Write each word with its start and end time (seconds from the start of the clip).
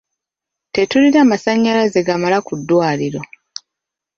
Tetulina 0.75 1.21
masanyalaze 1.31 1.99
gamala 2.07 2.37
ku 2.47 2.53
ddwaliro. 2.59 3.21